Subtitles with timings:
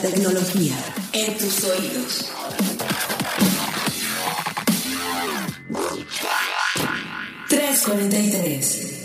[0.00, 0.76] tecnología
[1.12, 2.32] en tus oídos.
[7.48, 8.96] ...343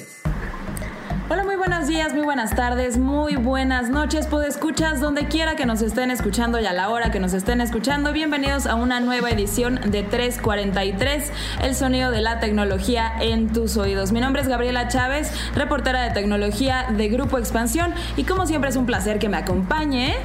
[1.29, 5.81] Hola, muy buenos días, muy buenas tardes, muy buenas noches, escuchas donde quiera que nos
[5.81, 8.11] estén escuchando y a la hora que nos estén escuchando.
[8.11, 11.31] Bienvenidos a una nueva edición de 343,
[11.63, 14.11] el sonido de la tecnología en tus oídos.
[14.11, 18.75] Mi nombre es Gabriela Chávez, reportera de tecnología de Grupo Expansión y como siempre es
[18.75, 20.17] un placer que me acompañe.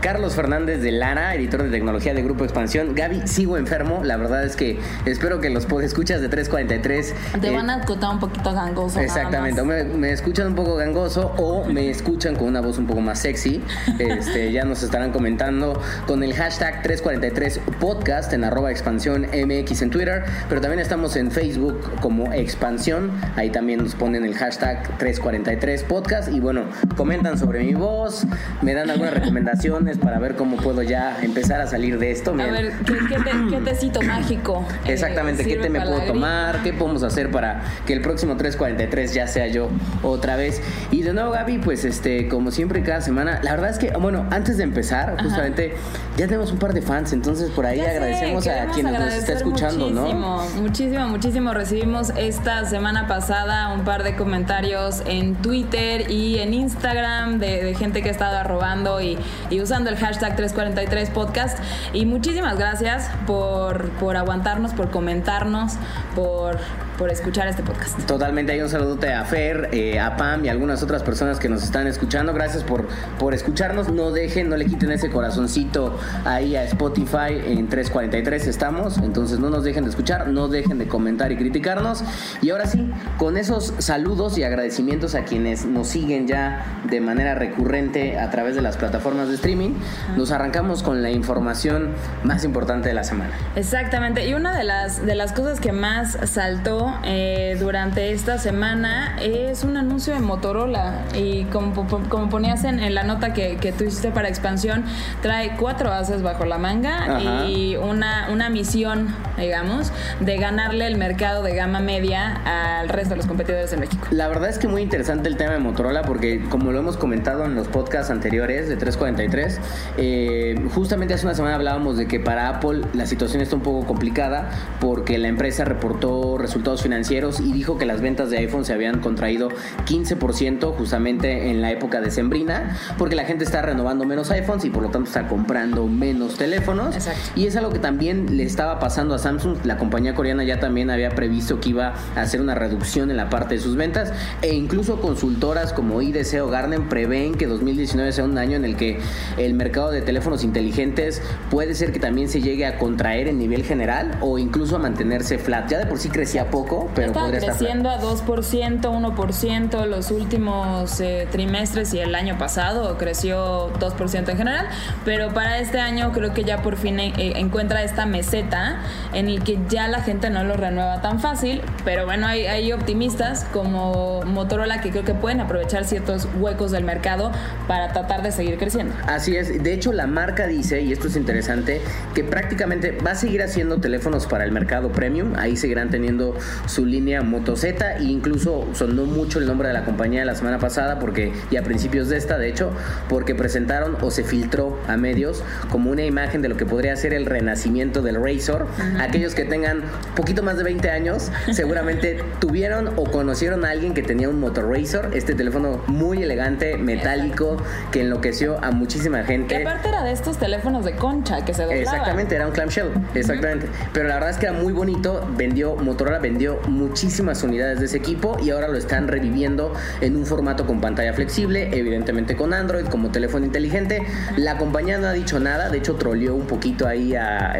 [0.00, 2.94] Carlos Fernández de Lara, editor de tecnología de Grupo Expansión.
[2.94, 4.02] Gaby, sigo enfermo.
[4.04, 7.14] La verdad es que espero que los escuchas de 343.
[7.40, 9.00] Te van a contar un poquito gangoso.
[9.00, 9.62] Exactamente.
[9.62, 13.20] Me, me, escuchan un poco gangoso o me escuchan con una voz un poco más
[13.20, 13.62] sexy.
[13.98, 19.90] Este, ya nos estarán comentando con el hashtag 343 podcast en arroba expansión MX en
[19.90, 20.24] Twitter.
[20.48, 23.10] Pero también estamos en Facebook como expansión.
[23.36, 26.28] Ahí también nos ponen el hashtag 343 podcast.
[26.32, 26.64] Y bueno,
[26.96, 28.26] comentan sobre mi voz,
[28.62, 29.14] me dan algunas
[29.96, 32.32] para ver cómo puedo ya empezar a salir de esto.
[32.32, 34.66] A ver, ¿qué, tecito mágico?
[34.84, 36.62] Eh, Exactamente, ¿qué te me puedo tomar?
[36.62, 39.70] ¿Qué podemos hacer para que el próximo 343 ya sea yo
[40.02, 40.60] otra vez?
[40.90, 44.26] Y de nuevo, Gaby, pues este, como siempre, cada semana, la verdad es que, bueno,
[44.30, 45.74] antes de empezar, justamente,
[46.16, 49.88] ya tenemos un par de fans, entonces por ahí agradecemos a quienes nos está escuchando,
[49.88, 50.62] muchísimo, ¿no?
[50.62, 51.54] Muchísimo, muchísimo.
[51.54, 58.02] Recibimos esta semana pasada un par de comentarios en Twitter y en Instagram de, gente
[58.02, 59.16] que ha estado arrobando y,
[59.50, 61.58] y usando el hashtag 343 podcast.
[61.92, 65.74] Y muchísimas gracias por, por aguantarnos, por comentarnos,
[66.14, 66.58] por
[66.98, 67.98] por escuchar este podcast.
[68.06, 71.48] Totalmente, hay un saludote a Fer, eh, a Pam y a algunas otras personas que
[71.48, 72.34] nos están escuchando.
[72.34, 73.88] Gracias por, por escucharnos.
[73.88, 77.38] No dejen, no le quiten ese corazoncito ahí a Spotify.
[77.46, 82.02] En 343 estamos, entonces no nos dejen de escuchar, no dejen de comentar y criticarnos.
[82.42, 87.36] Y ahora sí, con esos saludos y agradecimientos a quienes nos siguen ya de manera
[87.36, 89.74] recurrente a través de las plataformas de streaming,
[90.16, 91.90] nos arrancamos con la información
[92.24, 93.30] más importante de la semana.
[93.54, 99.16] Exactamente, y una de las, de las cosas que más saltó eh, durante esta semana
[99.20, 101.72] es un anuncio de Motorola y como,
[102.08, 104.84] como ponías en, la nota que, que, tú hiciste para expansión,
[105.22, 111.42] trae cuatro haces bajo la manga y una, una misión, digamos, de ganarle el mercado
[111.42, 114.06] de gama media al resto de los competidores de México.
[114.10, 117.44] La verdad es que muy interesante el tema de Motorola porque como lo hemos comentado
[117.44, 119.60] en los podcasts anteriores de 343,
[119.96, 123.86] eh, justamente hace una semana hablábamos de que para Apple la situación está un poco
[123.86, 124.50] complicada
[124.80, 129.00] porque la empresa reportó resultados financieros y dijo que las ventas de iPhone se habían
[129.00, 129.48] contraído
[129.86, 134.70] 15% justamente en la época de Sembrina, porque la gente está renovando menos iPhones y
[134.70, 136.96] por lo tanto está comprando menos teléfonos.
[137.36, 139.58] Y es algo que también le estaba pasando a Samsung.
[139.64, 143.30] La compañía coreana ya también había previsto que iba a hacer una reducción en la
[143.30, 144.12] parte de sus ventas
[144.42, 148.76] e incluso consultoras como IDC o Garden prevén que 2019 sea un año en el
[148.76, 148.98] que
[149.36, 153.64] el mercado de teléfonos inteligentes puede ser que también se llegue a contraer en nivel
[153.64, 155.68] general o incluso a mantenerse flat.
[155.70, 161.26] Ya de por sí crecía poco pero Está creciendo a 2%, 1% los últimos eh,
[161.30, 164.66] trimestres y el año pasado creció 2% en general,
[165.04, 168.80] pero para este año creo que ya por fin eh, encuentra esta meseta
[169.14, 172.72] en el que ya la gente no lo renueva tan fácil, pero bueno, hay, hay
[172.72, 177.32] optimistas como Motorola que creo que pueden aprovechar ciertos huecos del mercado
[177.66, 178.94] para tratar de seguir creciendo.
[179.06, 181.80] Así es, de hecho la marca dice, y esto es interesante,
[182.14, 186.34] que prácticamente va a seguir haciendo teléfonos para el mercado premium, ahí seguirán teniendo
[186.66, 190.58] su línea Moto Z e incluso sonó mucho el nombre de la compañía la semana
[190.58, 192.70] pasada porque y a principios de esta de hecho
[193.08, 197.14] porque presentaron o se filtró a medios como una imagen de lo que podría ser
[197.14, 198.66] el renacimiento del Razor.
[199.00, 199.82] Aquellos que tengan
[200.14, 204.62] poquito más de 20 años seguramente tuvieron o conocieron a alguien que tenía un Moto
[204.62, 207.56] Razor este teléfono muy elegante metálico
[207.92, 209.56] que enloqueció a muchísima gente.
[209.56, 211.82] Que aparte era de estos teléfonos de concha que se doblaban.
[211.82, 213.66] Exactamente era un clamshell exactamente.
[213.92, 216.37] Pero la verdad es que era muy bonito vendió Motorola vendió
[216.68, 221.12] muchísimas unidades de ese equipo y ahora lo están reviviendo en un formato con pantalla
[221.12, 224.02] flexible, evidentemente con Android como teléfono inteligente.
[224.36, 227.14] La compañía no ha dicho nada, de hecho troleó un poquito ahí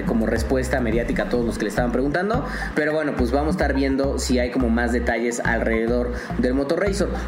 [0.06, 3.58] como respuesta mediática a todos los que le estaban preguntando, pero bueno, pues vamos a
[3.58, 6.78] estar viendo si hay como más detalles alrededor del Motor.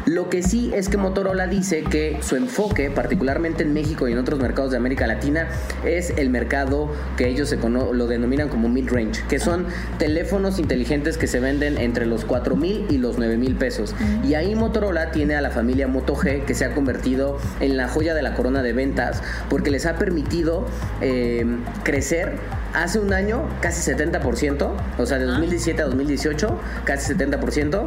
[0.05, 4.17] Lo que sí es que Motorola dice que su enfoque, particularmente en México y en
[4.17, 5.49] otros mercados de América Latina,
[5.83, 7.53] es el mercado que ellos
[7.91, 9.65] lo denominan como mid-range, que son
[9.97, 13.93] teléfonos inteligentes que se venden entre los 4 mil y los 9 mil pesos.
[14.23, 17.87] Y ahí Motorola tiene a la familia Moto G que se ha convertido en la
[17.87, 20.65] joya de la corona de ventas porque les ha permitido
[21.01, 21.45] eh,
[21.83, 22.37] crecer
[22.73, 27.85] hace un año casi 70%, o sea, de 2017 a 2018 casi 70%.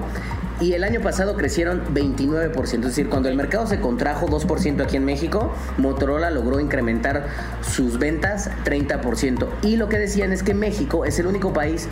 [0.60, 2.64] y el año pasado crecieron 29%.
[2.64, 7.26] Es decir, cuando el mercado se contrajo 2% aquí en México, Motorola logró incrementar
[7.62, 9.48] sus ventas 30%.
[9.62, 11.88] Y lo que decían es que México es el único país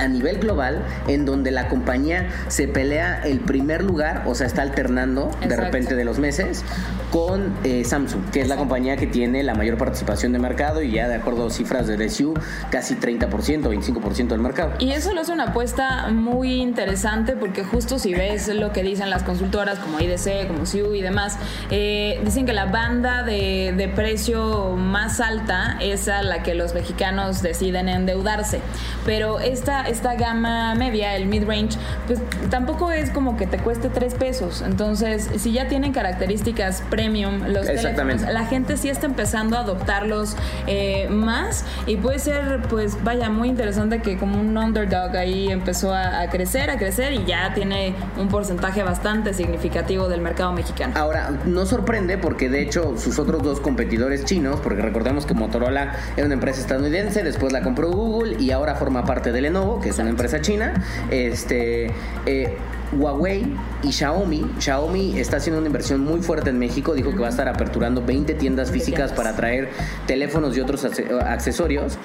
[0.00, 4.62] a nivel global en donde la compañía se pelea el primer lugar, o sea, está
[4.62, 6.64] alternando de repente de los meses
[7.10, 10.92] con eh, Samsung, que es la compañía que tiene la mayor participación de mercado y
[10.92, 12.34] ya de acuerdo a cifras de DSU,
[12.70, 14.72] casi 30%, 25% del mercado.
[14.78, 19.10] Y eso lo hace una apuesta muy interesante porque justo si ves lo que dicen
[19.10, 21.36] las consultoras como IDC, como SIU y demás,
[21.70, 26.74] eh, dicen que la banda de, de precio más alta es a la que los
[26.74, 28.60] mexicanos deciden endeudarse.
[29.04, 32.20] Pero esta, esta gama media, el mid-range, pues
[32.50, 34.62] tampoco es como que te cueste 3 pesos.
[34.62, 40.36] Entonces, si ya tienen características premium los teléfonos, la gente sí está empezando a adoptarlos
[40.66, 45.92] eh, más y puede ser, pues vaya, muy interesante que como un underdog ahí empezó
[45.92, 50.94] a, a crecer, a crecer y ya tiene un porcentaje bastante significativo del mercado mexicano.
[50.96, 55.94] Ahora, no sorprende porque de hecho sus otros dos competidores chinos, porque recordemos que Motorola
[56.16, 59.90] era una empresa estadounidense, después la compró Google y ahora forma parte de Lenovo, que
[59.90, 60.82] es una empresa china.
[61.10, 61.92] Este,
[62.26, 62.56] eh,
[62.92, 64.44] Huawei y Xiaomi.
[64.58, 66.94] Xiaomi está haciendo una inversión muy fuerte en México.
[66.94, 69.68] Dijo que va a estar aperturando 20 tiendas físicas para traer
[70.06, 71.98] teléfonos y otros acce- accesorios.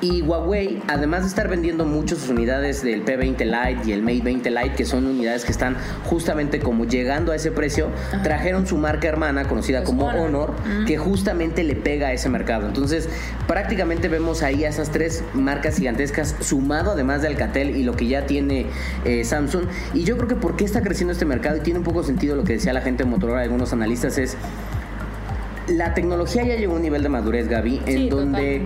[0.00, 4.20] Y Huawei, además de estar vendiendo muchas sus unidades del P20 Lite y el Mate
[4.22, 7.88] 20 Lite, que son unidades que están justamente como llegando a ese precio,
[8.22, 10.54] trajeron su marca hermana conocida Pues como Honor.
[10.54, 12.66] Honor, que justamente le pega a ese mercado.
[12.66, 13.08] Entonces,
[13.46, 18.06] prácticamente vemos ahí a esas tres marcas gigantescas, sumado además de Alcatel y lo que
[18.06, 18.66] ya tiene
[19.04, 19.64] eh, Samsung.
[19.94, 22.36] Y yo creo que por qué está creciendo este mercado, y tiene un poco sentido
[22.36, 24.36] lo que decía la gente de Motorola, algunos analistas, es
[25.68, 28.62] la tecnología ya llegó a un nivel de madurez, Gaby, en Sí, donde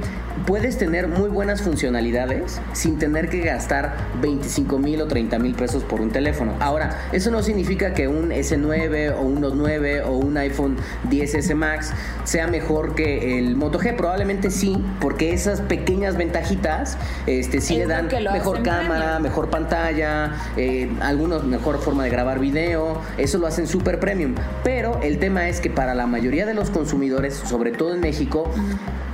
[0.46, 5.84] puedes tener muy buenas funcionalidades sin tener que gastar 25 mil o 30 mil pesos
[5.84, 6.54] por un teléfono.
[6.60, 10.76] Ahora, eso no significa que un S9 o un Note 9 o un iPhone
[11.10, 11.92] 10S Max
[12.24, 13.94] sea mejor que el Moto G.
[13.96, 16.96] Probablemente sí, porque esas pequeñas ventajitas
[17.26, 19.22] este, sí Es le dan mejor cámara, premium.
[19.22, 24.34] mejor pantalla, eh, algunos mejor forma de grabar video, eso lo hacen súper premium.
[24.64, 26.91] Pero el tema es que para la mayoría de los consumidores,
[27.30, 28.50] sobre todo en México,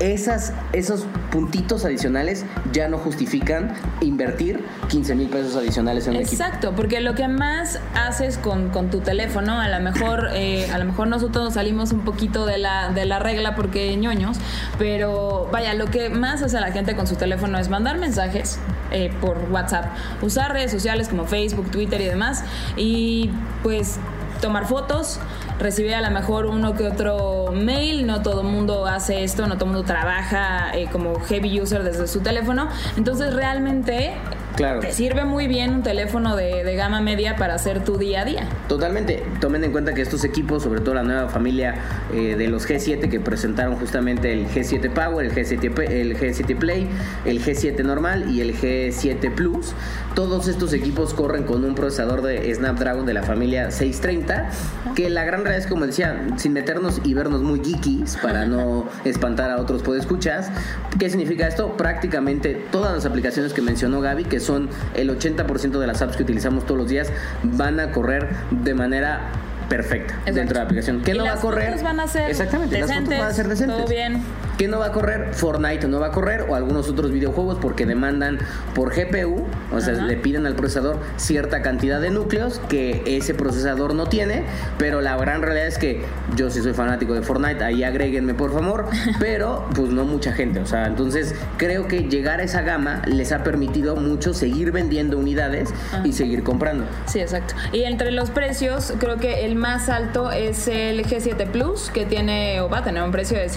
[0.00, 6.20] esas, esos puntitos adicionales ya no justifican invertir 15 mil pesos adicionales en un.
[6.20, 10.78] Exacto, porque lo que más haces con, con tu teléfono, a lo mejor, eh, a
[10.78, 14.38] lo mejor nosotros salimos un poquito de la, de la regla porque ñoños,
[14.78, 18.58] pero vaya, lo que más hace la gente con su teléfono es mandar mensajes
[18.90, 19.86] eh, por WhatsApp,
[20.22, 22.44] usar redes sociales como Facebook, Twitter y demás,
[22.76, 23.30] y
[23.62, 23.98] pues
[24.40, 25.18] tomar fotos,
[25.58, 29.54] recibir a lo mejor uno que otro mail, no todo el mundo hace esto, no
[29.56, 34.12] todo el mundo trabaja eh, como heavy user desde su teléfono, entonces realmente
[34.56, 34.80] Claro.
[34.80, 38.24] te sirve muy bien un teléfono de, de gama media para hacer tu día a
[38.24, 38.48] día.
[38.68, 39.22] Totalmente.
[39.40, 41.76] Tomen en cuenta que estos equipos, sobre todo la nueva familia
[42.12, 46.56] eh, de los G7 que presentaron justamente el G7 Power, el G7, P- el G7
[46.58, 46.88] Play,
[47.24, 49.74] el G7 normal y el G7 Plus,
[50.18, 54.50] todos estos equipos corren con un procesador de Snapdragon de la familia 630,
[54.96, 58.88] que la gran realidad es como decía, sin meternos y vernos muy geekies para no
[59.04, 60.50] espantar a otros podescuchas.
[60.98, 61.76] ¿Qué significa esto?
[61.76, 66.24] Prácticamente todas las aplicaciones que mencionó Gaby, que son el 80% de las apps que
[66.24, 67.12] utilizamos todos los días,
[67.44, 69.20] van a correr de manera
[69.68, 70.34] perfecta Exacto.
[70.34, 71.02] dentro de la aplicación.
[71.02, 71.68] ¿Qué no va a correr?
[71.68, 73.76] fotos van a ser Exactamente, las fotos van a ser decentes.
[73.76, 74.20] todo bien.
[74.58, 75.34] ¿Qué no va a correr?
[75.34, 78.40] Fortnite no va a correr o algunos otros videojuegos porque demandan
[78.74, 80.02] por GPU, o sea, Ajá.
[80.02, 84.42] le piden al procesador cierta cantidad de núcleos que ese procesador no tiene,
[84.76, 86.02] pero la gran realidad es que
[86.34, 88.86] yo sí soy fanático de Fortnite, ahí agréguenme por favor,
[89.20, 93.30] pero pues no mucha gente, o sea, entonces creo que llegar a esa gama les
[93.30, 95.72] ha permitido mucho seguir vendiendo unidades
[96.02, 96.84] y seguir comprando.
[97.06, 97.54] Sí, exacto.
[97.72, 102.60] Y entre los precios, creo que el más alto es el G7 Plus, que tiene
[102.60, 103.48] o va a tener un precio de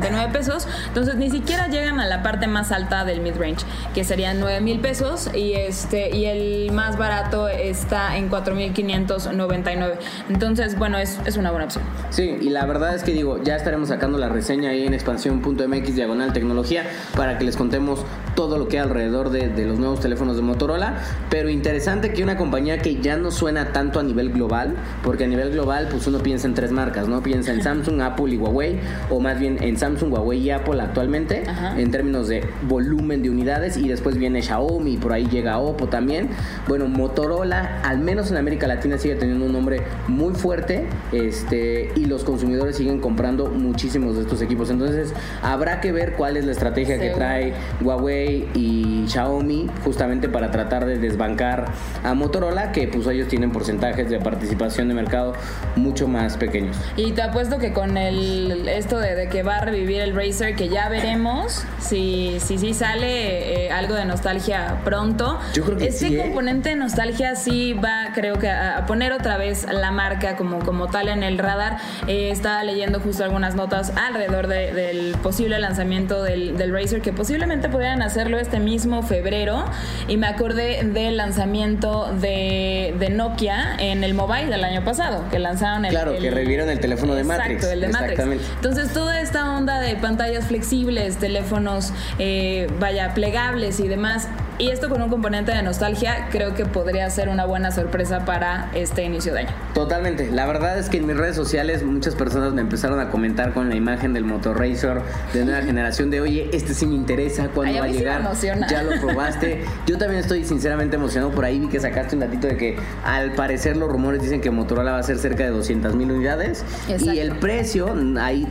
[0.00, 0.68] 7.599 pesos.
[0.88, 5.30] Entonces ni siquiera llegan a la parte más alta del mid-range, que serían 9.000 pesos.
[5.34, 9.98] Y este y el más barato está en 4.599.
[10.28, 11.84] Entonces, bueno, es, es una buena opción.
[12.10, 15.94] Sí, y la verdad es que digo, ya estaremos sacando la reseña ahí en expansión.mx
[15.94, 16.84] diagonal tecnología
[17.16, 20.42] para que les contemos todo lo que hay alrededor de, de los nuevos teléfonos de
[20.42, 20.94] Motorola.
[21.30, 25.26] Pero interesante que una compañía que ya no suena tanto a nivel global, porque a
[25.26, 27.22] nivel global pues uno piensa en tres marcas, ¿no?
[27.22, 31.44] Piensa en Samsung, Apple y Huawei, o más bien en Samsung, Huawei y Apple actualmente,
[31.46, 31.78] Ajá.
[31.78, 35.88] en términos de volumen de unidades, y después viene Xiaomi, y por ahí llega Oppo
[35.88, 36.28] también.
[36.68, 42.06] Bueno, Motorola, al menos en América Latina, sigue teniendo un nombre muy fuerte, este, y
[42.06, 44.70] los consumidores siguen comprando muchísimos de estos equipos.
[44.70, 45.12] Entonces,
[45.42, 50.50] habrá que ver cuál es la estrategia que trae Huawei Huawei y Xiaomi justamente para
[50.50, 51.66] tratar de desbancar
[52.02, 55.34] a Motorola, que pues ellos tienen porcentajes de participación de mercado
[55.76, 56.76] mucho más pequeños.
[56.96, 60.68] Y te apuesto que con el esto de, que va a revivir el Razer, que
[60.68, 65.38] ya veremos si sí si, sale eh, algo de nostalgia pronto.
[65.52, 66.22] Yo creo que Ese sí, ¿eh?
[66.22, 70.60] componente de nostalgia sí va, creo que, a, a poner otra vez la marca como,
[70.60, 71.78] como tal en el radar.
[72.06, 77.12] Eh, estaba leyendo justo algunas notas alrededor de- del posible lanzamiento del, del Razer, que
[77.12, 79.64] posiblemente pudieran hacerlo este mismo febrero.
[80.08, 85.38] Y me acordé del lanzamiento de, de Nokia en el mobile del año pasado, que
[85.38, 85.90] lanzaron el.
[85.90, 87.64] Claro, el- que revivieron el teléfono de Exacto, Matrix.
[87.64, 88.20] el de Matrix.
[88.56, 94.88] Entonces, toda esta onda de pantallas flexibles, teléfonos, eh, vaya, plegables y demás, y esto
[94.88, 99.32] con un componente de nostalgia, creo que podría ser una buena sorpresa para este inicio
[99.32, 99.48] de año.
[99.74, 100.30] Totalmente.
[100.30, 103.68] La verdad es que en mis redes sociales muchas personas me empezaron a comentar con
[103.68, 105.02] la imagen del Motor Racer
[105.32, 108.20] de nueva generación de, oye, este sí me interesa, ¿cuándo Ay, va a sí llegar?
[108.20, 108.68] emociona.
[108.68, 109.64] Ya lo probaste.
[109.86, 111.58] Yo también estoy sinceramente emocionado por ahí.
[111.58, 114.98] Vi que sacaste un datito de que al parecer los rumores dicen que Motorola va
[114.98, 116.64] a ser cerca de 200 mil unidades.
[116.88, 117.12] Exacto.
[117.12, 118.46] Y el precio, ahí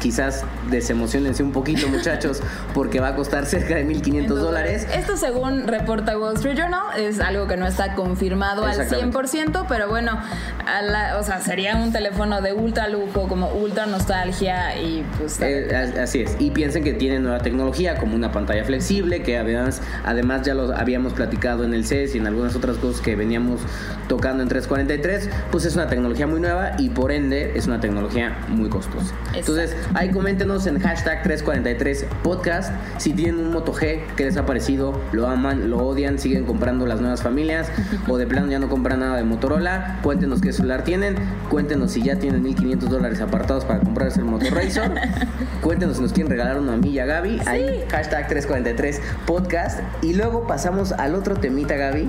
[0.00, 2.42] quizás desemocionense un poquito muchachos,
[2.74, 4.86] porque va a costar cerca de 1.500 dólares.
[4.94, 9.18] Esto según reporta Wall Street Journal, es algo que no está confirmado al Exactamente.
[9.18, 10.18] 100%, pero bueno,
[10.66, 15.40] a la- o sea, sería un teléfono de ultra lujo, como ultra nostalgia y pues...
[15.40, 16.36] Eh, as- así es.
[16.38, 20.74] Y piensen que tiene nueva tecnología, como una pantalla flexible, que además, además ya lo
[20.76, 23.60] habíamos platicado en el CES y en algunas otras cosas que veníamos
[24.08, 28.38] tocando en 343, pues es una tecnología muy nueva y por ende es una tecnología
[28.48, 29.14] muy costosa.
[29.34, 34.46] Entonces, ahí coméntenos en hashtag 343 podcast si tienen un Moto G que les ha
[34.46, 37.68] parecido, lo aman, lo odian, siguen comprando las nuevas familias
[38.08, 41.16] o de plano ya no compran nada de Motorola, cuéntenos qué celular tienen,
[41.48, 44.92] cuéntenos si ya tienen 1500 dólares apartados para comprarse el Moto Razr,
[45.62, 49.80] cuéntenos si nos quieren regalar uno a mí y a Gaby, ahí hashtag 343 podcast
[50.02, 52.08] y luego pasamos al otro temita Gaby,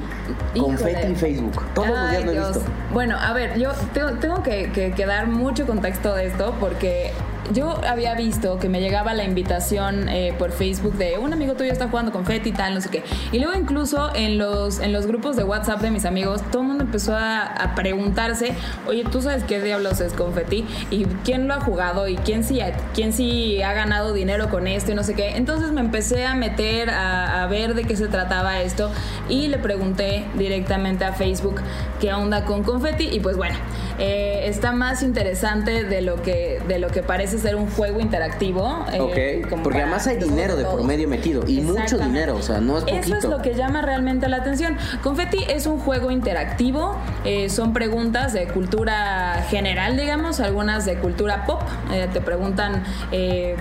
[0.60, 1.62] confeti en Facebook.
[1.74, 2.62] Todos los Ay, días lo he visto.
[2.94, 7.12] Bueno, a ver, yo tengo, tengo que, que- que dar mucho contexto de esto porque
[7.54, 11.72] yo había visto que me llegaba la invitación eh, por Facebook de un amigo tuyo
[11.72, 13.04] está jugando confeti y tal, no sé qué.
[13.32, 16.68] Y luego incluso en los, en los grupos de WhatsApp de mis amigos, todo el
[16.70, 18.54] mundo empezó a, preguntarse,
[18.88, 20.66] oye, ¿tú sabes qué diablos es confeti?
[20.90, 22.08] ¿Y quién lo ha jugado?
[22.08, 25.38] ¿Y quién sí, ha- quién sí ha ganado dinero con esto y no sé qué?
[25.38, 28.92] Entonces me empecé a meter a, a ver de qué se trataba esto
[29.30, 31.62] y le pregunté directamente a Facebook
[32.00, 33.56] qué onda con confeti y pues bueno,
[34.00, 38.86] eh, está más interesante de lo que de lo que parece ser un juego interactivo.
[38.94, 39.00] eh,
[39.44, 42.60] Ok, como porque además hay dinero de por medio metido y mucho dinero, o sea,
[42.60, 43.02] no es poquito.
[43.06, 44.78] Eso es lo que llama realmente la atención.
[45.04, 46.96] Confetti es un juego interactivo,
[47.26, 51.62] eh, son preguntas de cultura general, digamos, algunas de cultura pop.
[51.92, 52.84] Eh, te preguntan,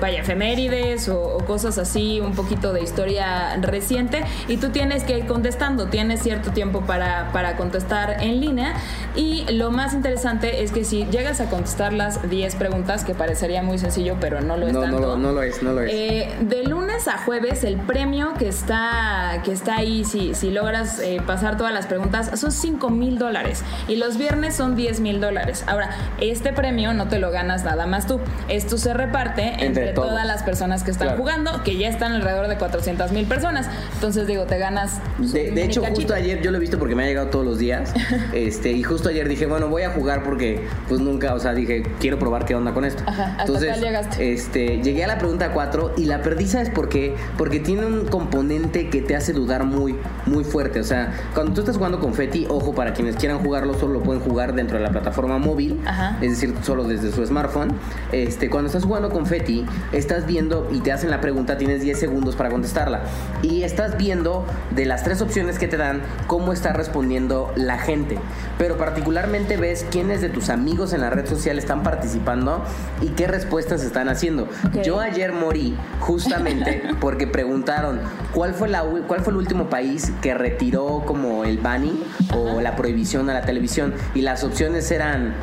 [0.01, 5.19] vaya, efemérides o, o cosas así, un poquito de historia reciente, y tú tienes que
[5.19, 8.75] ir contestando, tienes cierto tiempo para, para contestar en línea.
[9.17, 13.60] Y lo más interesante es que si llegas a contestar las 10 preguntas, que parecería
[13.63, 15.01] muy sencillo, pero no lo es No, no, tanto.
[15.01, 15.91] lo- no lo es, no lo es.
[15.93, 20.99] Eh, de lunes a jueves el premio que está, que está ahí, si, si logras
[21.01, 23.63] eh, pasar todas las preguntas, son 5 mil dólares.
[23.89, 25.65] Y los viernes son 10 mil dólares.
[25.67, 25.91] Ahora,
[26.21, 28.21] este premio no te lo ganas nada más tú.
[28.49, 31.23] Esto se reparte entre, todas las personas que están Claro.
[31.23, 33.69] jugando, que ya están alrededor de 400 mil personas.
[33.95, 35.01] Entonces digo, te ganas...
[35.19, 37.93] De, hecho, justo ayer yo lo he visto porque me ha llegado todos los días.
[38.33, 41.83] este, y justo ayer dije, bueno, voy a jugar porque pues nunca, o sea, dije,
[42.01, 43.03] quiero probar qué onda con esto.
[43.07, 44.33] Ajá, ¿hasta Entonces, llegaste?
[44.33, 47.15] este, llegué a la pregunta 4 y la perdí, ¿sabes por qué?
[47.37, 50.81] Porque tiene un componente que te hace dudar muy, muy fuerte.
[50.81, 54.23] O sea, cuando tú estás jugando Confetti, ojo, para quienes quieran jugarlo, solo lo pueden
[54.23, 56.17] jugar dentro de la plataforma móvil, Ajá.
[56.21, 57.73] es decir, solo desde su smartphone.
[58.13, 62.37] Este, cuando estás jugando Confetti, estás viendo y te hacen la pregunta, tienes 10 segundos
[62.37, 63.03] para contestarla.
[63.43, 68.19] Y estás viendo de las tres opciones que te dan cómo está respondiendo la gente.
[68.59, 72.63] Pero particularmente ves quiénes de tus amigos en la red social están participando
[73.01, 74.49] y qué respuestas están haciendo.
[74.85, 78.01] Yo ayer morí justamente porque preguntaron
[78.33, 82.03] cuál fue la cuál fue el último país que retiró como el banning
[82.35, 85.35] o la prohibición a la televisión y las opciones eran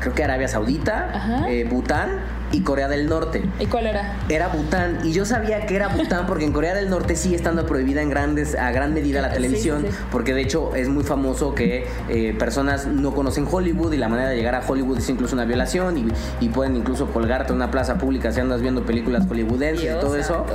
[0.00, 2.18] creo que Arabia Saudita, eh, Bután
[2.52, 3.42] y Corea del Norte.
[3.58, 4.16] ¿Y cuál era?
[4.28, 7.66] Era Bután y yo sabía que era Bután porque en Corea del Norte sigue estando
[7.66, 9.96] prohibida en grandes a gran medida la televisión sí, sí.
[10.10, 14.28] porque de hecho es muy famoso que eh, personas no conocen Hollywood y la manera
[14.28, 16.06] de llegar a Hollywood es incluso una violación y,
[16.44, 20.16] y pueden incluso colgarte en una plaza pública si andas viendo películas hollywoodenses y todo
[20.16, 20.46] eso.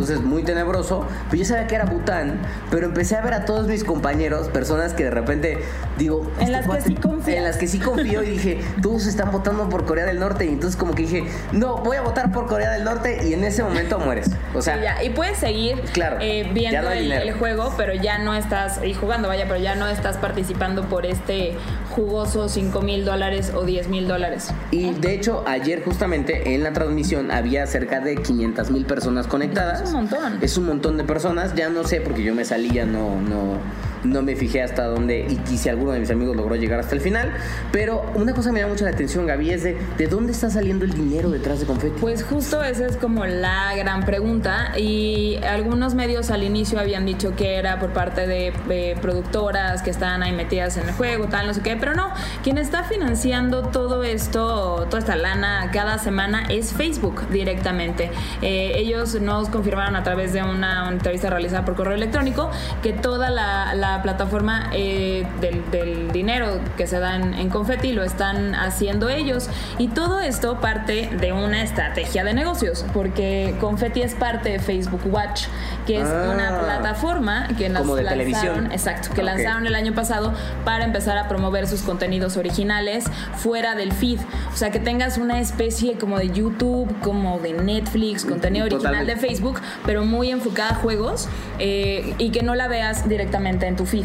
[0.00, 2.40] Entonces muy tenebroso, pero yo sabía que era Bután,
[2.70, 5.58] pero empecé a ver a todos mis compañeros, personas que de repente
[5.98, 7.36] digo, En este las que sí confías.
[7.36, 10.48] en las que sí confío y dije, todos están votando por Corea del Norte y
[10.48, 13.62] entonces como que dije, no, voy a votar por Corea del Norte y en ese
[13.62, 14.30] momento mueres.
[14.54, 17.92] O sea, Y, ya, y puedes seguir Claro, eh, viendo no el, el juego, pero
[17.94, 21.56] ya no estás, y jugando, vaya, pero ya no estás participando por este
[21.90, 24.48] jugoso 5 mil dólares o 10 mil dólares.
[24.70, 29.82] Y de hecho, ayer justamente en la transmisión había cerca de 500 mil personas conectadas.
[29.82, 30.38] Es un montón.
[30.40, 31.54] Es un montón de personas.
[31.54, 33.58] Ya no sé, porque yo me salí, ya no, no,
[34.04, 37.00] no me fijé hasta dónde y, si alguno de mis amigos logró llegar hasta el
[37.00, 37.32] final.
[37.72, 40.84] Pero una cosa me da mucho la atención, Gaby, es de, ¿de dónde está saliendo
[40.84, 42.00] el dinero detrás de Confetti?
[42.00, 47.34] Pues justo esa es como la gran pregunta y algunos medios al inicio habían dicho
[47.36, 51.46] que era por parte de, de productoras que estaban ahí metidas en el juego, tal,
[51.46, 52.10] no sé qué, pero no,
[52.42, 58.10] quien está financiando todo esto, toda esta lana cada semana es Facebook directamente.
[58.42, 62.50] Eh, ellos nos confirmaron a través de una, entrevista realizada por correo electrónico
[62.82, 68.54] que toda la plataforma eh, del, del dinero que se da en, Confetti lo están
[68.54, 74.50] haciendo ellos y todo esto parte de una estrategia de negocios porque Confetti es parte
[74.50, 75.44] de Facebook Watch
[75.86, 76.30] que es Ah.
[76.32, 78.72] una plataforma que Como de lanzaron, televisión.
[78.72, 79.26] exacto que Ok.
[79.26, 80.32] lanzaron el año pasado
[80.64, 83.04] para empezar a promover sus contenidos originales
[83.36, 84.18] fuera del feed
[84.52, 89.14] o sea que tengas una especie como de YouTube como de Netflix contenido original Totalmente.
[89.14, 91.28] de Facebook pero muy enfocada a juegos
[91.58, 94.04] eh, y que no la veas directamente en tu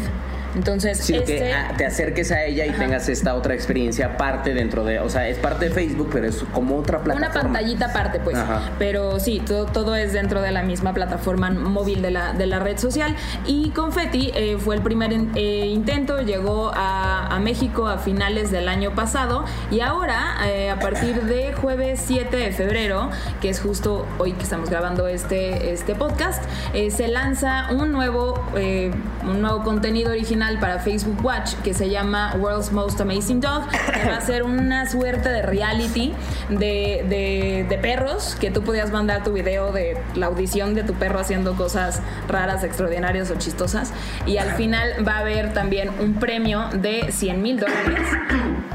[0.54, 2.78] entonces que este- ah, te acerques a ella y Ajá.
[2.78, 6.44] tengas esta otra experiencia aparte dentro de, o sea, es parte de Facebook, pero es
[6.52, 7.30] como otra plataforma.
[7.32, 8.36] Una pantallita aparte, pues.
[8.36, 8.70] Ajá.
[8.78, 12.58] Pero sí, todo, todo es dentro de la misma plataforma móvil de la, de la
[12.58, 13.14] red social.
[13.46, 18.50] Y Confetti eh, fue el primer in- eh, intento, llegó a, a México a finales
[18.50, 19.44] del año pasado.
[19.70, 23.10] Y ahora, eh, a partir de jueves 7 de febrero,
[23.40, 26.42] que es justo hoy que estamos grabando este, este podcast,
[26.74, 28.90] eh, se lanza un nuevo, eh,
[29.24, 34.06] un nuevo contenido original para Facebook Watch que se llama World's Most Amazing Dog, que
[34.08, 36.12] va a ser una suerte de reality
[36.50, 40.92] de, de- de perros, que tú podías mandar tu video de la audición de tu
[40.94, 43.92] perro haciendo cosas raras, extraordinarias o chistosas.
[44.26, 48.00] Y al final va a haber también un premio de 100 mil dólares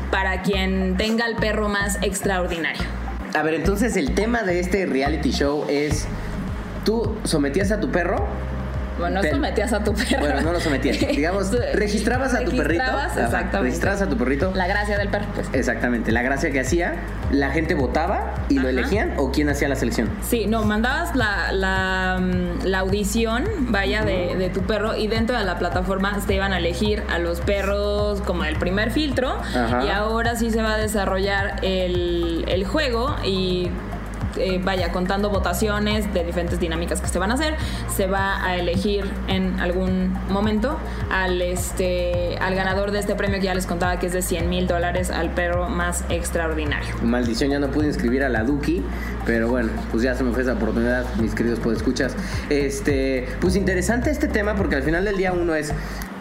[0.10, 2.84] para quien tenga el perro más extraordinario.
[3.38, 6.08] A ver, entonces el tema de este reality show es,
[6.84, 8.28] tú sometías a tu perro
[9.02, 10.20] Bueno, no Te- sometías a tu perro.
[10.20, 11.00] Bueno, no lo sometías.
[11.16, 12.84] Digamos, registrabas a tu perrito.
[12.84, 13.60] Exactamente.
[13.60, 14.52] Registrabas a tu perrito.
[14.56, 15.48] La gracia del perro, pues.
[15.54, 16.12] Exactamente.
[16.12, 16.96] La gracia que hacía,
[17.32, 20.10] la gente votaba y lo elegían o quién hacía la selección.
[20.28, 25.38] Sí, no, mandabas la, la, mm, la audición, vaya, de, de tu perro y dentro
[25.38, 29.84] de la plataforma te iban a elegir a los perros como el primer filtro Ajá.
[29.86, 33.70] y ahora sí se va a desarrollar el, el juego y...
[34.38, 37.56] eh, vaya, contando votaciones de diferentes dinámicas que se van a hacer,
[37.96, 40.78] se va a elegir en algún momento
[41.12, 44.50] al este al ganador de este premio que ya les contaba que es de 100
[44.50, 46.96] mil dólares al perro más extraordinario.
[47.02, 48.84] Maldición, ya no pude inscribir a la Duki,
[49.26, 52.15] pero bueno, pues ya se me fue esa oportunidad, mis queridos podescuchas.
[52.50, 55.74] Este, pues interesante este tema porque al final del día uno es,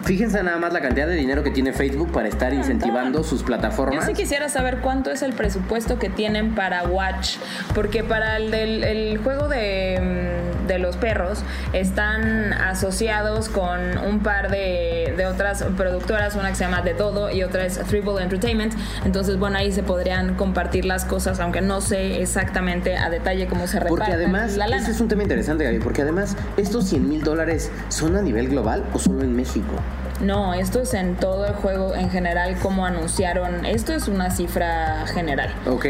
[0.05, 3.47] fíjense nada más la cantidad de dinero que tiene Facebook para estar incentivando sus Yo
[3.47, 4.07] plataformas.
[4.07, 7.37] sí quisiera saber cuánto es el presupuesto que tienen para Watch,
[7.75, 11.42] porque para el del el juego de, mm, de los perros
[11.73, 17.31] están asociados con un par de, de otras productoras, una que se llama De Todo
[17.31, 18.75] y otra es Triple Entertainment.
[19.05, 23.66] Entonces, bueno, ahí se podrían compartir las cosas, aunque no sé exactamente a detalle cómo
[23.66, 24.83] se reparten Porque además, la lana.
[24.83, 28.49] ese es un tema interesante, Gaby, porque además, ¿estos 100 mil dólares son a nivel
[28.49, 29.75] global o solo en México?
[30.20, 33.64] No, esto es en todo el juego en general, como anunciaron.
[33.64, 35.54] Esto es una cifra general.
[35.66, 35.87] Ok,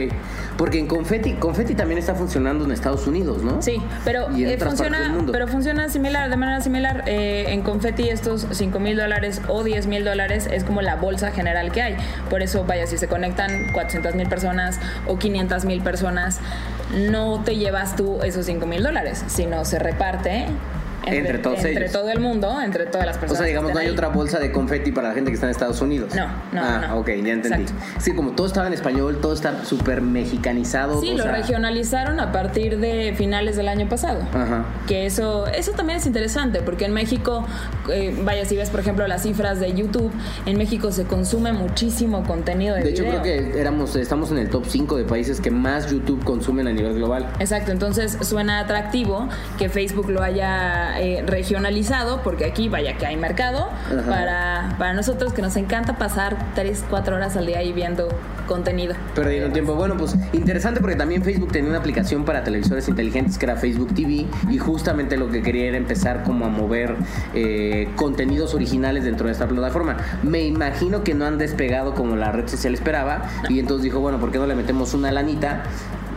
[0.57, 3.61] porque en Confetti, Confetti también está funcionando en Estados Unidos, ¿no?
[3.61, 7.05] Sí, pero eh, funciona, pero funciona similar, de manera similar.
[7.07, 11.33] Eh, en Confetti estos 5 mil dólares o 10 mil dólares es como la bolsa
[11.33, 11.97] general que hay.
[12.29, 16.39] Por eso, vaya, si se conectan 400 mil personas o 500 mil personas,
[16.95, 20.47] no te llevas tú esos 5 mil dólares, sino se reparte.
[21.17, 21.93] Entre todos entre ellos.
[21.93, 23.39] todo el mundo, entre todas las O personas.
[23.39, 23.93] sea, que digamos, no hay ahí.
[23.93, 26.15] otra bolsa de confeti para la gente que está en Estados Unidos.
[26.15, 26.99] No, no, Ah, no.
[26.99, 27.63] ok, ya entendí.
[27.63, 27.73] Exacto.
[27.99, 31.01] Sí, como todo estaba en español, todo está súper mexicanizado.
[31.01, 34.21] Sí, o lo sea- regionalizaron a partir de finales del año pasado.
[34.33, 34.65] Ajá.
[34.87, 37.45] Que eso, eso también es interesante, porque en México,
[37.93, 40.11] eh, vaya, si ves por ejemplo las cifras de YouTube,
[40.47, 43.23] en México se consume muchísimo contenido de, De hecho, video.
[43.23, 46.73] creo que éramos, estamos en el top 5 de países que más YouTube consumen a
[46.73, 47.27] nivel global.
[47.39, 53.17] Exacto, entonces suena atractivo que Facebook lo haya eh, regionalizado, porque aquí vaya que hay
[53.17, 54.07] mercado Ajá.
[54.07, 58.09] para, para nosotros que nos encanta pasar 3, 4 horas al día ahí viendo
[58.47, 58.95] contenido.
[59.15, 59.75] Perdiendo tiempo.
[59.77, 63.95] Bueno, pues interesante porque también Facebook tenía una aplicación para televisores inteligentes que era Facebook
[63.95, 66.97] TV y justamente lo que quería era empezar como a mover
[67.33, 69.97] eh, contenidos originales dentro de esta plataforma.
[70.23, 74.19] Me imagino que no han despegado como la red social esperaba y entonces dijo, bueno,
[74.19, 75.63] ¿por qué no le metemos una lanita?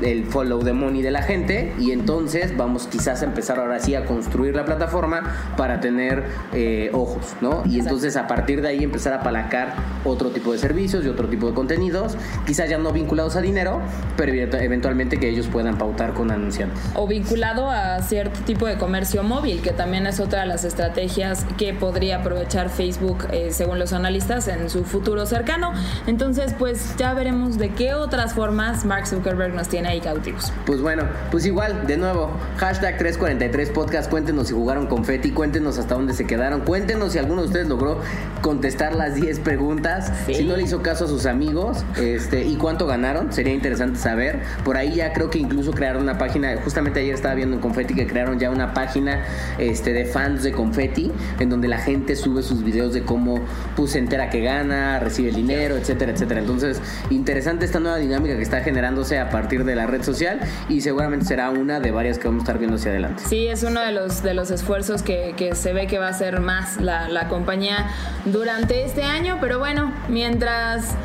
[0.04, 3.96] El follow the money de la gente y entonces vamos quizás a empezar ahora sí
[3.96, 7.64] a construir la plataforma para tener eh, ojos, ¿no?
[7.66, 9.74] Y entonces a partir de ahí empezar a apalancar
[10.06, 13.82] otro tipo de servicios y otro tipo de contenidos, quizás ya no vinculados a dinero,
[14.18, 16.80] pero eventualmente que ellos puedan pautar con anunciantes.
[16.96, 21.46] O vinculado a cierto tipo de comercio móvil, que también es otra de las estrategias
[21.58, 25.74] que podría aprovechar Facebook, eh, según los analistas, en su futuro cercano.
[26.08, 30.52] Entonces, pues ya veremos de qué otras formas Mark Zuckerberg nos tiene ahí cautivos.
[30.66, 35.96] Pues bueno, pues igual, de nuevo, hashtag 343 podcast, cuéntenos si jugaron confeti, cuéntenos hasta
[35.96, 38.00] dónde se quedaron, cuéntenos si alguno de ustedes logró
[38.42, 42.88] contestar las 10 preguntas, si no le hizo caso a sus amigos, este, y cuánto
[42.88, 44.42] ganaron, sería interesante saber.
[44.66, 47.94] Por ahí ya creo que incluso crearon una página, justamente ayer estaba viendo en Confetti
[47.94, 49.24] que crearon ya una página
[49.60, 53.40] este, de fans de Confetti, en donde la gente sube sus videos de cómo
[53.76, 56.42] pues, se entera que gana, recibe el dinero, etcétera, etcétera.
[56.42, 60.82] Entonces, interesante esta nueva dinámica que está generándose a partir de la red social y
[60.82, 63.24] seguramente será una de varias que vamos a estar viendo hacia adelante.
[63.28, 66.14] Sí, es uno de los, de los esfuerzos que, que se ve que va a
[66.14, 67.88] ser más la, la compañía
[68.26, 70.96] durante este año, pero bueno, mientras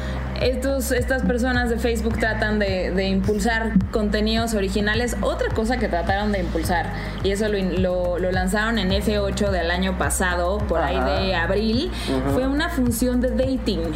[0.40, 5.16] estos, estas personas de Facebook tratan de, impulsar contenidos originales.
[5.20, 6.92] Otra cosa que trataron de impulsar,
[7.24, 11.90] y eso lo, lo, lanzaron en F8 del año pasado, por ahí de abril,
[12.35, 13.92] fue una función de dating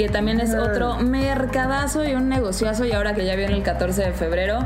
[0.00, 2.86] que también es otro mercadazo y un negociazo.
[2.86, 4.60] Y ahora que ya viene el 14 de febrero.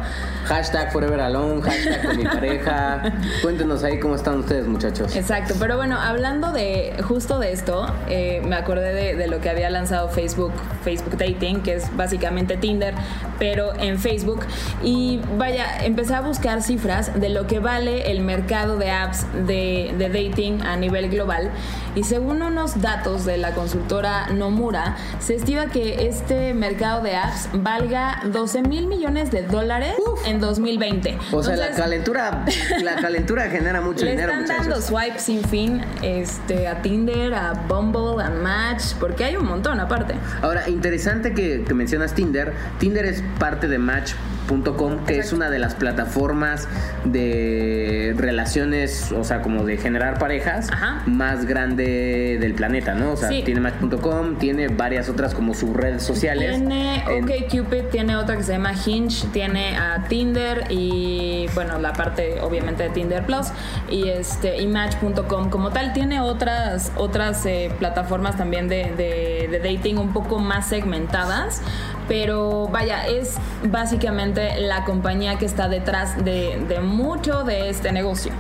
[0.45, 3.03] Hashtag Forever Alone, hashtag con mi pareja.
[3.43, 5.17] Cuéntenos ahí cómo están ustedes, muchachos.
[5.17, 9.51] Exacto, pero bueno, hablando de justo de esto, eh, me acordé de, de, lo que
[9.51, 10.53] había lanzado Facebook,
[10.85, 12.95] Facebook Dating, que es básicamente Tinder,
[13.41, 14.47] pero en Facebook.
[14.85, 19.93] Y vaya, empecé a buscar cifras de lo que vale el mercado de apps de,
[19.99, 21.51] de dating a nivel global.
[21.97, 27.49] Y según unos datos de la consultora Nomura, se estima que este mercado de apps
[27.55, 29.95] valga 12 mil millones de dólares
[30.27, 31.17] en 2020.
[31.33, 32.45] O sea, la calentura,
[32.83, 34.35] la calentura genera mucho dinero.
[34.35, 39.37] Le están dando swipe sin fin este, a Tinder, a Bumble, a Match, porque hay
[39.37, 40.15] un montón aparte.
[40.43, 42.53] Ahora, interesante que, que mencionas Tinder.
[42.79, 44.13] Tinder es parte de Match
[44.47, 46.69] Com, que es una de las plataformas
[47.05, 50.69] de relaciones, o sea, como de generar parejas
[51.07, 53.13] más grande del planeta, ¿no?
[53.13, 56.57] O sea, tiene Match.com, tiene varias otras como sus redes sociales.
[56.57, 62.41] Tiene OkCupid, tiene otra que se llama Hinge, tiene a Tinder y, bueno, la parte
[62.41, 63.49] obviamente de Tinder Plus
[63.91, 65.93] y este y Match.com como tal.
[65.93, 71.63] Tiene otras, otras eh, plataformas también de, de dating un poco más segmentadas
[72.09, 78.33] pero vaya, es básicamente la compañía que está detrás de, mucho de este negocio.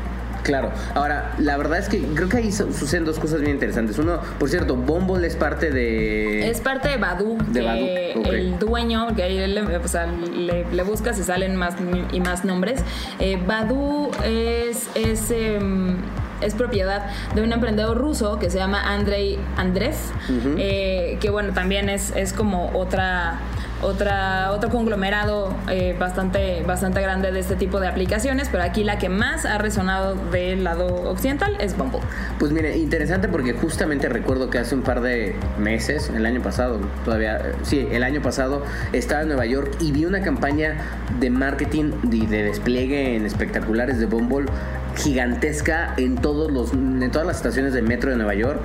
[0.42, 0.72] Claro.
[0.94, 3.98] Ahora, la verdad es que creo que ahí suceden dos cosas bien interesantes.
[3.98, 6.50] Uno, por cierto, Bumble es parte de...
[6.50, 7.38] Es parte de Badu.
[7.48, 8.30] De Badu.
[8.30, 11.76] El dueño, que ahí le, o sea, le, buscas y salen más
[12.12, 12.82] y más nombres.
[13.20, 14.90] Eh, Badu es...
[14.94, 15.96] es em,
[16.44, 19.94] es propiedad de un emprendedor ruso que se llama Andrei Andrev,
[20.58, 23.40] eh, que bueno, también es, es como otra
[23.82, 28.98] otra, otro conglomerado eh, bastante, bastante grande de este tipo de aplicaciones, pero aquí la
[28.98, 32.00] que más ha resonado del lado occidental es Bumble.
[32.38, 36.80] Pues mire, interesante porque justamente recuerdo que hace un par de meses, el año pasado,
[37.04, 40.76] todavía, eh, sí, el año pasado, estaba en Nueva York y vi una campaña
[41.20, 44.46] de marketing y de despliegue en espectaculares de Bumble
[44.96, 48.60] gigantesca en todos los en todas las estaciones de metro de Nueva York,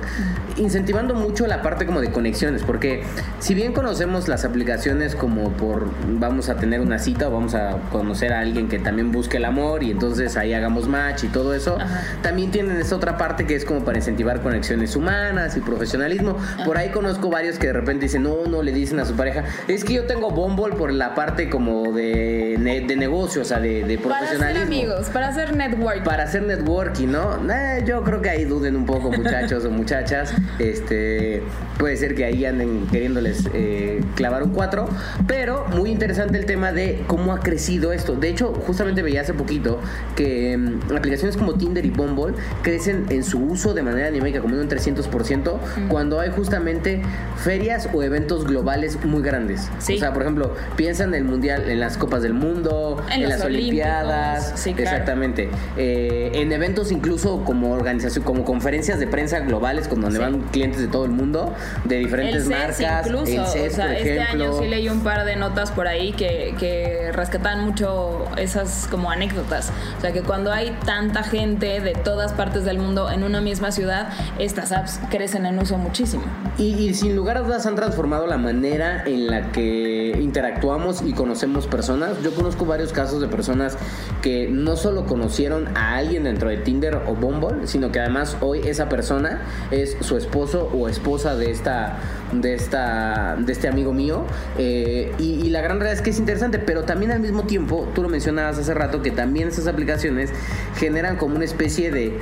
[0.56, 3.02] incentivando mucho la parte como de conexiones, porque
[3.38, 7.76] si bien conocemos las aplicaciones como por vamos a tener una cita o vamos a
[7.90, 11.54] conocer a alguien que también busque el amor y entonces ahí hagamos match y todo
[11.54, 11.78] eso,
[12.22, 16.36] también tienen esta otra parte que es como para incentivar conexiones humanas y profesionalismo.
[16.64, 19.44] Por ahí conozco varios que de repente dicen, "No, no le dicen a su pareja,
[19.68, 23.84] es que yo tengo Bumble por la parte como de, de negocio, o sea, de,
[23.84, 27.36] de profesionalismo." Para ser amigos, para hacer network hacer networking, ¿no?
[27.52, 30.32] Eh, yo creo que ahí duden un poco muchachos o muchachas.
[30.58, 31.42] Este,
[31.78, 34.88] puede ser que ahí anden queriéndoles eh, clavar un 4,
[35.26, 38.16] pero muy interesante el tema de cómo ha crecido esto.
[38.16, 39.80] De hecho, justamente veía hace poquito
[40.16, 44.56] que mm, aplicaciones como Tinder y Bumble crecen en su uso de manera dinámica como
[44.56, 47.02] un 300% cuando hay justamente
[47.36, 49.68] ferias o eventos globales muy grandes.
[49.78, 53.42] O sea, por ejemplo, piensan en el mundial, en las copas del mundo, en, las
[53.42, 55.48] olimpiadas, exactamente.
[55.76, 60.22] Eh, eh, en eventos incluso como organización, como conferencias de prensa globales, con donde Sí.
[60.22, 63.06] van clientes de todo el mundo, de diferentes el CES marcas.
[63.06, 64.44] incluso, el CES, o sea, por este ejemplo.
[64.46, 69.10] año sí leí un par de notas por ahí que, que rescataban mucho esas como
[69.10, 69.72] anécdotas.
[69.98, 73.70] O sea, que cuando hay tanta gente de todas partes del mundo en una misma
[73.70, 76.24] ciudad, estas apps crecen en uso muchísimo.
[76.58, 81.12] Y, y sin lugar a dudas han transformado la manera en la que interactuamos y
[81.12, 82.20] conocemos personas.
[82.22, 83.76] Yo conozco varios casos de personas
[84.22, 88.60] que no solo conocieron a alguien dentro de Tinder o Bumble, sino que además hoy
[88.64, 91.98] esa persona es su esposo o esposa de esta
[92.32, 94.24] de esta de este amigo mío.
[94.58, 97.88] Eh, y, y la gran realidad es que es interesante pero también al mismo tiempo
[97.94, 100.30] tú lo mencionabas hace rato que también esas aplicaciones
[100.76, 102.18] generan como una especie de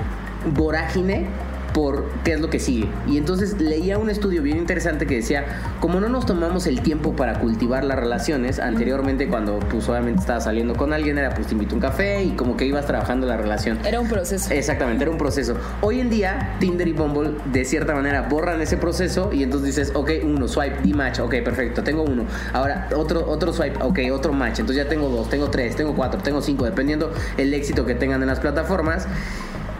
[0.54, 1.26] vorágine
[1.72, 2.88] por qué es lo que sigue.
[3.06, 5.44] Y entonces leía un estudio bien interesante que decía,
[5.80, 10.44] como no nos tomamos el tiempo para cultivar las relaciones, anteriormente cuando pues obviamente estabas
[10.44, 13.26] saliendo con alguien era pues te invito a un café y como que ibas trabajando
[13.26, 13.78] la relación.
[13.84, 14.52] Era un proceso.
[14.52, 15.56] Exactamente, era un proceso.
[15.80, 19.92] Hoy en día, Tinder y Bumble de cierta manera borran ese proceso y entonces dices,
[19.94, 22.24] ok, uno, swipe, di match, ok, perfecto, tengo uno.
[22.52, 24.60] Ahora, otro, otro swipe, ok, otro match.
[24.60, 28.22] Entonces ya tengo dos, tengo tres, tengo cuatro, tengo cinco, dependiendo el éxito que tengan
[28.22, 29.06] en las plataformas.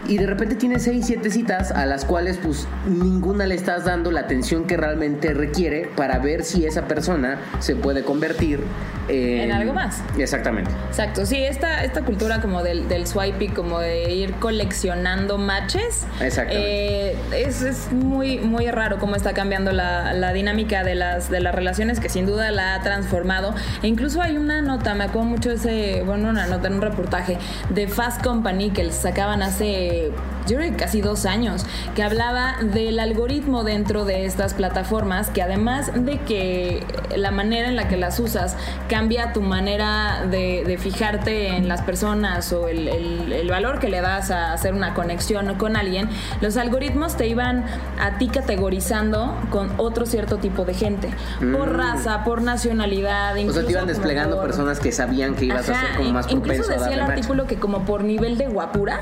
[0.09, 4.11] Y de repente tienes seis, siete citas a las cuales pues ninguna le estás dando
[4.11, 8.59] la atención que realmente requiere para ver si esa persona se puede convertir
[9.07, 10.01] en, En algo más.
[10.17, 10.71] Exactamente.
[10.87, 16.05] Exacto, sí, esta, esta cultura como del, del swipe y como de ir coleccionando matches,
[16.21, 21.39] eh, es, es muy, muy raro cómo está cambiando la, la dinámica de las, de
[21.39, 23.53] las relaciones, que sin duda la ha transformado.
[23.81, 27.37] E incluso hay una nota, me acuerdo mucho ese, bueno, una nota en un reportaje
[27.69, 29.98] de Fast Company que les sacaban hace,
[30.47, 35.41] yo creo que casi dos años, que hablaba del algoritmo dentro de estas plataformas, que
[35.41, 36.83] además de que
[37.15, 38.55] la manera en la que las usas
[38.87, 43.89] cambia tu manera de, de fijarte en las personas o el, el- el valor que
[43.89, 46.09] le das a hacer una conexión con alguien,
[46.41, 47.65] los algoritmos te iban
[47.99, 51.09] a ti categorizando con otro cierto tipo de gente,
[51.53, 53.31] por raza, por nacionalidad, Mm.
[53.31, 56.11] O sea, incluso te iban desplegando por- personas que sabían que ibas a ser como
[56.11, 58.99] más Incluso propenso a decía el artículo que como por nivel de guapura,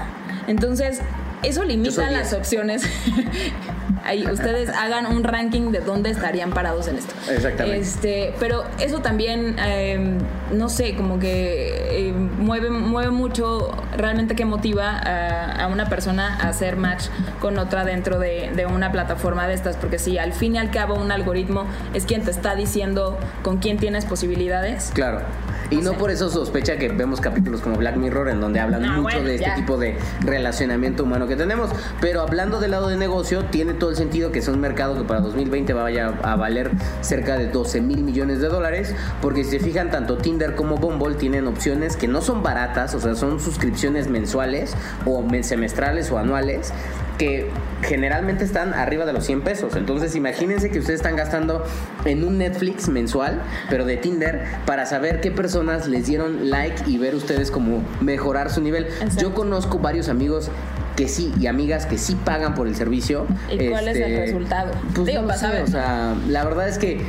[0.48, 1.02] entonces
[1.44, 2.34] eso limita las 10.
[2.34, 2.84] opciones.
[4.04, 7.14] Ahí ustedes hagan un ranking de dónde estarían parados en esto.
[7.30, 7.80] Exactamente.
[7.80, 10.18] Este, pero eso también, eh,
[10.54, 16.38] no sé, como que eh, mueve, mueve mucho realmente que motiva a, a una persona
[16.40, 17.08] a hacer match
[17.42, 20.72] con otra dentro de, de una plataforma de estas, porque si al fin y al
[20.72, 24.92] cabo un algoritmo es quien te está diciendo con quién tienes posibilidades.
[24.94, 25.22] Claro.
[25.70, 28.88] Y no por eso sospecha que vemos capítulos como Black Mirror en donde hablan No,
[28.90, 29.56] mucho bueno, de este ya.
[29.56, 31.70] tipo de relacionamiento humano que tenemos.
[32.00, 35.04] Pero hablando del lado de negocio, tiene todo el sentido que sea un mercado que
[35.04, 38.96] para 2020 vaya a valer cerca de 12 mil millones de dólares.
[39.22, 43.00] Porque si se fijan, tanto Tinder como Bumble tienen opciones que no son baratas, o
[43.00, 44.76] sea, son suscripciones mensuales
[45.06, 46.72] o semestrales o anuales
[47.18, 47.50] que
[47.82, 49.76] generalmente están arriba de los 100 pesos.
[49.76, 51.64] Entonces imagínense que ustedes están gastando
[52.06, 56.98] en un Netflix mensual, pero de Tinder, para saber qué personas les dieron like y
[56.98, 58.86] ver ustedes como mejorar su nivel.
[58.86, 59.22] Exacto.
[59.22, 60.50] Yo conozco varios amigos
[60.98, 63.26] que sí y amigas que sí pagan por el servicio.
[63.50, 64.72] ¿Y cuál es el Este, resultado?
[64.96, 65.62] Pues Digo, no sé, saber.
[65.64, 67.00] o sea, la verdad es que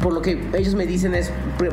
[0.00, 1.30] por lo que ellos me dicen es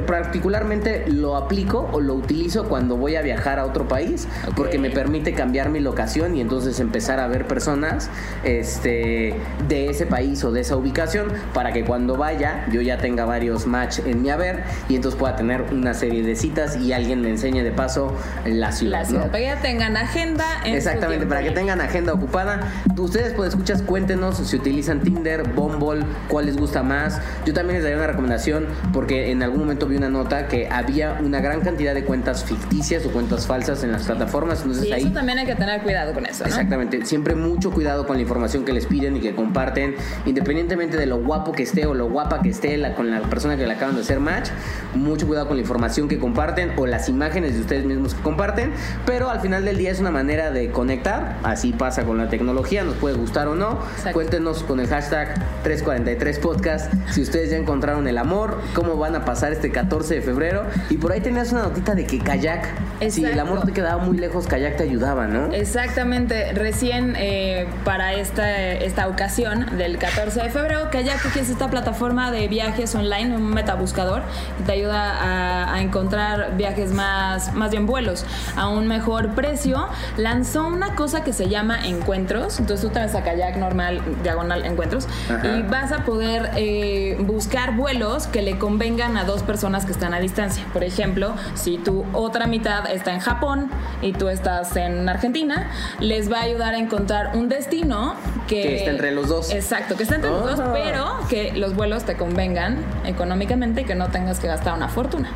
[0.08, 4.56] particularmente lo aplico o lo utilizo cuando voy a viajar a otro país Ok.
[4.56, 8.10] porque me permite cambiar mi locación y entonces empezar a ver personas
[8.44, 9.36] este
[9.68, 13.68] de ese país o de esa ubicación para que cuando vaya yo ya tenga varios
[13.68, 17.30] match en mi haber y entonces pueda tener una serie de citas y alguien me
[17.30, 18.14] enseñe de paso
[18.46, 19.32] la ciudad, La ciudad, ¿no?
[19.32, 20.46] para que ya tengan agenda.
[20.66, 21.52] En Exactamente, para que.
[21.60, 22.72] Tengan agenda ocupada.
[22.98, 27.20] Ustedes, pues, escuchas, cuéntenos si utilizan Tinder, Bumble, cuál les gusta más.
[27.46, 31.20] Yo también les daría una recomendación porque en algún momento vi una nota que había
[31.22, 34.62] una gran cantidad de cuentas ficticias o cuentas falsas en las plataformas.
[34.62, 36.48] Entonces ahí eso también hay que tener cuidado con eso, ¿no?
[36.48, 39.96] Exactamente, siempre mucho cuidado con la información que les piden y que comparten,
[40.26, 43.58] independientemente de lo guapo que esté o lo guapa que esté la, con la persona
[43.58, 44.50] que le acaban de hacer match,
[44.96, 48.72] mucho cuidado con la información que comparten o las imágenes de ustedes mismos que comparten,
[49.06, 52.84] pero al final del día es una manera de conectar, así pasa con la tecnología,
[52.84, 54.14] nos puede gustar o no, Exacto.
[54.14, 59.52] cuéntenos con el hashtag 343podcast si ustedes ya encontraron el amor, cómo van a pasar
[59.52, 62.68] este 14 de febrero y por ahí tenías una notita de que kayak,
[63.10, 63.52] si el Exacto.
[63.52, 65.52] amor te quedaba muy lejos, kayak te ayudaba, ¿no?
[65.54, 71.70] Exactamente, recién eh, para esta, esta ocasión del 14 de febrero, Kayak, que es esta
[71.70, 74.22] plataforma de viajes online, un metabuscador,
[74.58, 79.88] que te ayuda a, a encontrar viajes más, más bien vuelos a un mejor precio,
[80.18, 82.60] lanzó una cosa que se se llama encuentros.
[82.60, 85.08] Entonces tú te vas a kayak normal, diagonal encuentros,
[85.42, 90.14] y vas a poder eh, buscar vuelos que le convengan a dos personas que están
[90.14, 90.66] a distancia.
[90.74, 93.72] Por ejemplo, si tu otra mitad está en Japón
[94.02, 95.70] y tú estás en Argentina,
[96.02, 98.16] les va a ayudar a encontrar un destino
[98.50, 99.54] que, Que esté entre los dos.
[99.54, 100.72] Exacto, que esté entre los dos, Ah.
[100.74, 105.30] pero que los vuelos te convengan económicamente y que no tengas que gastar una fortuna.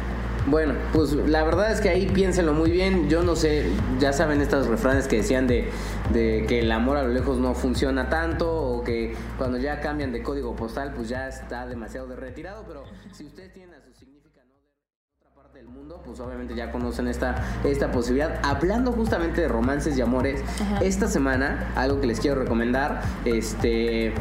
[0.45, 3.09] Bueno, pues la verdad es que ahí piénsenlo muy bien.
[3.09, 3.65] Yo no sé,
[3.99, 5.69] ya saben estos refranes que decían de,
[6.11, 10.11] de que el amor a lo lejos no funciona tanto o que cuando ya cambian
[10.11, 13.93] de código postal pues ya está demasiado de retirado, pero si ustedes tienen a su
[13.93, 18.41] significado de otra parte del mundo, pues obviamente ya conocen esta, esta posibilidad.
[18.43, 20.43] Hablando justamente de romances y amores,
[20.81, 24.13] esta semana algo que les quiero recomendar, este...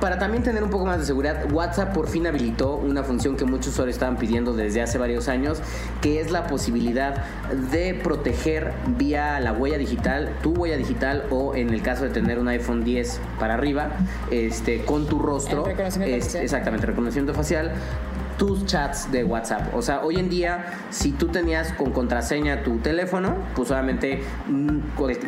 [0.00, 3.44] Para también tener un poco más de seguridad, WhatsApp por fin habilitó una función que
[3.44, 5.60] muchos usuarios estaban pidiendo desde hace varios años,
[6.00, 7.16] que es la posibilidad
[7.70, 12.38] de proteger vía la huella digital, tu huella digital o en el caso de tener
[12.38, 13.90] un iPhone 10 para arriba,
[14.30, 16.44] este, con tu rostro, El reconocimiento es- facial.
[16.44, 17.72] exactamente, reconocimiento facial,
[18.40, 19.74] tus chats de WhatsApp.
[19.74, 24.78] O sea, hoy en día, si tú tenías con contraseña tu teléfono, pues obviamente, mm,
[24.96, 25.18] cual-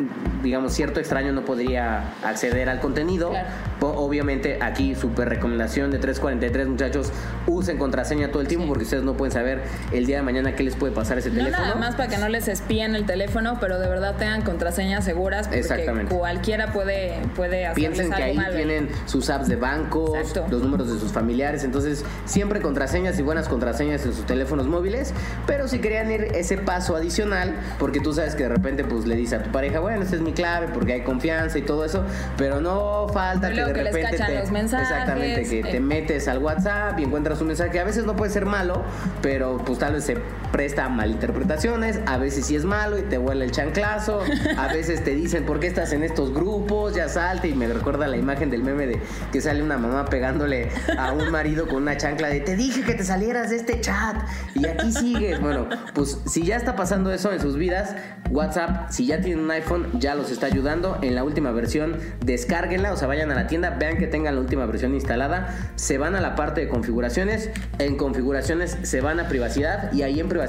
[0.42, 3.28] digamos, cierto extraño no podría acceder al contenido.
[3.28, 3.48] Claro.
[3.80, 7.12] Obviamente, aquí, súper recomendación de 343, muchachos,
[7.46, 9.60] usen contraseña todo el tiempo porque ustedes no pueden saber
[9.92, 11.64] el día de mañana qué les puede pasar ese No teléfono.
[11.66, 15.48] nada más para que no les espíen el teléfono, pero de verdad tengan contraseñas seguras
[15.48, 16.14] porque Exactamente.
[16.14, 20.46] cualquiera puede, puede hacerles Piensen que algo ahí tienen sus apps de bancos, Exacto.
[20.50, 22.62] los números de sus familiares, entonces siempre
[23.02, 25.12] y buenas contraseñas en sus teléfonos móviles,
[25.44, 29.16] pero si querían ir ese paso adicional, porque tú sabes que de repente pues le
[29.16, 32.04] dices a tu pareja, bueno, esta es mi clave porque hay confianza y todo eso,
[32.38, 35.80] pero no falta que de que repente te, los mensajes, exactamente, que te eh.
[35.80, 38.82] metes al WhatsApp y encuentras un mensaje que a veces no puede ser malo,
[39.20, 40.16] pero pues tal vez se
[40.52, 44.20] presta malinterpretaciones, a veces sí es malo y te huele el chanclazo,
[44.56, 48.06] a veces te dicen por qué estás en estos grupos, ya salte y me recuerda
[48.06, 49.00] la imagen del meme de
[49.32, 52.94] que sale una mamá pegándole a un marido con una chancla de te dije que
[52.94, 54.16] te salieras de este chat
[54.54, 55.40] y aquí sigues.
[55.40, 57.94] Bueno, pues si ya está pasando eso en sus vidas,
[58.30, 60.98] WhatsApp, si ya tienen un iPhone, ya los está ayudando.
[61.02, 64.40] En la última versión, descárguenla, o sea, vayan a la tienda, vean que tengan la
[64.40, 69.28] última versión instalada, se van a la parte de configuraciones, en configuraciones se van a
[69.28, 70.41] privacidad y ahí en privacidad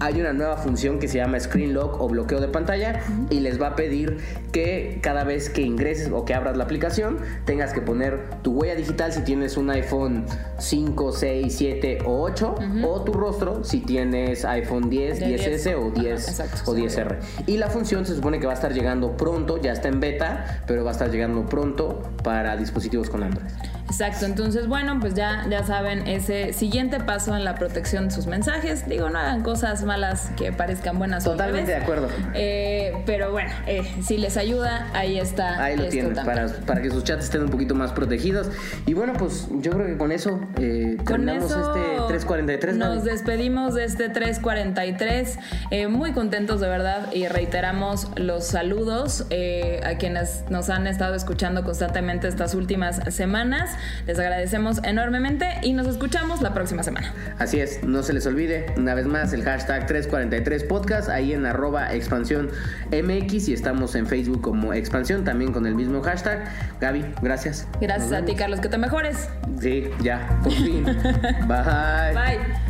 [0.00, 3.60] hay una nueva función que se llama Screen Lock o bloqueo de pantalla y les
[3.60, 4.18] va a pedir
[4.52, 8.74] que cada vez que ingreses o que abras la aplicación tengas que poner tu huella
[8.74, 10.24] digital si tienes un iPhone
[10.58, 15.66] 5, 6, 7 o 8 o tu rostro si tienes iPhone 10, De 10S 10.
[15.76, 16.82] o Ajá, 10 exacto, o sí.
[16.82, 17.16] 10R.
[17.46, 20.62] Y la función se supone que va a estar llegando pronto, ya está en beta,
[20.66, 23.46] pero va a estar llegando pronto para dispositivos con Android.
[23.86, 28.26] Exacto, entonces bueno, pues ya, ya saben ese siguiente paso en la protección de sus
[28.26, 28.88] mensajes.
[28.88, 31.24] Digo, no hagan cosas malas que parezcan buenas.
[31.24, 32.08] Totalmente de acuerdo.
[32.34, 35.62] Eh, pero bueno, eh, si les ayuda, ahí está.
[35.62, 38.50] Ahí lo tienen, para, para que sus chats estén un poquito más protegidos.
[38.86, 42.76] Y bueno, pues yo creo que con eso eh, Con terminamos eso este 343.
[42.76, 45.38] nos despedimos de este 343.
[45.70, 51.14] Eh, muy contentos de verdad y reiteramos los saludos eh, a quienes nos han estado
[51.14, 53.75] escuchando constantemente estas últimas semanas.
[54.06, 57.12] Les agradecemos enormemente y nos escuchamos la próxima semana.
[57.38, 61.46] Así es, no se les olvide, una vez más, el hashtag 343 podcast, ahí en
[61.46, 62.50] arroba expansión
[62.90, 66.44] MX y estamos en Facebook como expansión, también con el mismo hashtag.
[66.80, 67.66] Gaby, gracias.
[67.80, 68.34] Gracias a ti.
[68.34, 69.28] Carlos, que te mejores.
[69.60, 70.84] Sí, ya, por fin.
[71.46, 72.14] Bye.
[72.14, 72.65] Bye.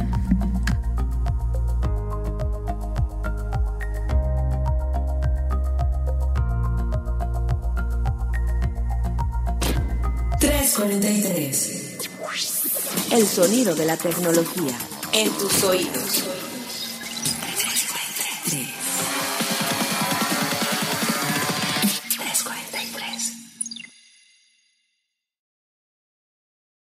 [10.76, 13.12] $3.43.
[13.12, 14.76] El sonido de la tecnología.
[15.14, 16.24] En tus oídos.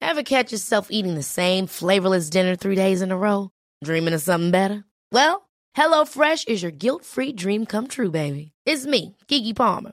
[0.01, 3.51] Ever catch yourself eating the same flavorless dinner three days in a row?
[3.83, 4.85] Dreaming of something better?
[5.12, 8.53] Well, HelloFresh is your guilt-free dream come true, baby.
[8.64, 9.92] It's me, Kiki Palmer.